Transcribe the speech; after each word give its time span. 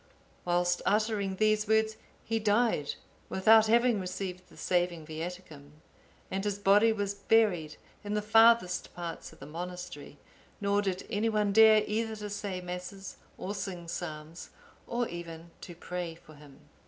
Whilst 0.45 0.81
uttering 0.83 1.35
these 1.35 1.67
words, 1.67 1.95
he 2.25 2.39
died 2.39 2.95
without 3.29 3.67
having 3.67 3.99
received 3.99 4.49
the 4.49 4.57
saving 4.57 5.05
Viaticum, 5.05 5.73
and 6.31 6.43
his 6.43 6.57
body 6.57 6.91
was 6.91 7.13
buried 7.13 7.75
in 8.03 8.15
the 8.15 8.21
farthest 8.23 8.95
parts 8.95 9.31
of 9.31 9.37
the 9.37 9.45
monastery, 9.45 10.17
nor 10.59 10.81
did 10.81 11.05
any 11.11 11.29
one 11.29 11.53
dare 11.53 11.83
either 11.85 12.15
to 12.15 12.31
say 12.31 12.61
Masses 12.61 13.17
or 13.37 13.53
sing 13.53 13.87
psalms, 13.87 14.49
or 14.87 15.07
even 15.07 15.51
to 15.61 15.75
pray 15.75 16.15
for 16.15 16.33
him. 16.33 16.61